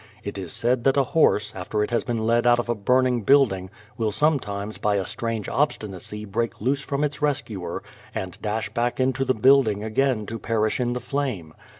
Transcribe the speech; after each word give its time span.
It 0.23 0.35
is 0.35 0.51
said 0.51 0.83
that 0.85 0.97
a 0.97 1.03
horse 1.13 1.53
after 1.53 1.83
it 1.83 1.91
has 1.91 2.03
been 2.03 2.25
led 2.25 2.47
out 2.47 2.57
of 2.57 2.67
a 2.69 2.73
burning 2.73 3.21
building 3.21 3.69
will 3.99 4.11
sometimes 4.11 4.79
by 4.79 4.95
a 4.95 5.05
strange 5.05 5.47
obstinacy 5.47 6.25
break 6.25 6.59
loose 6.59 6.81
from 6.81 7.03
its 7.03 7.21
rescuer 7.21 7.83
and 8.15 8.41
dash 8.41 8.69
back 8.69 8.99
into 8.99 9.23
the 9.23 9.35
building 9.35 9.83
again 9.83 10.25
to 10.25 10.39
perish 10.39 10.79
in 10.79 10.93
the 10.93 10.99
flame. 11.01 11.53